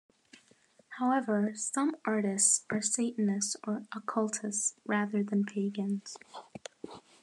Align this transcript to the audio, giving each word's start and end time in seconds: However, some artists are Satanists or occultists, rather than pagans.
However, 0.97 1.51
some 1.53 1.95
artists 2.07 2.65
are 2.71 2.81
Satanists 2.81 3.55
or 3.67 3.83
occultists, 3.95 4.73
rather 4.83 5.21
than 5.21 5.43
pagans. 5.43 6.17